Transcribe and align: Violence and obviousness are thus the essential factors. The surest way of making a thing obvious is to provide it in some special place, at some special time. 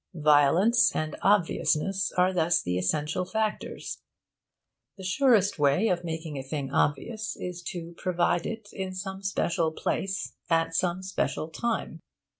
Violence 0.15 0.95
and 0.95 1.15
obviousness 1.21 2.11
are 2.17 2.33
thus 2.33 2.59
the 2.59 2.75
essential 2.79 3.23
factors. 3.23 4.01
The 4.97 5.03
surest 5.03 5.59
way 5.59 5.89
of 5.89 6.03
making 6.03 6.37
a 6.37 6.41
thing 6.41 6.71
obvious 6.71 7.37
is 7.37 7.61
to 7.67 7.93
provide 7.97 8.47
it 8.47 8.69
in 8.73 8.95
some 8.95 9.21
special 9.21 9.71
place, 9.71 10.33
at 10.49 10.73
some 10.73 11.03
special 11.03 11.49
time. 11.49 11.99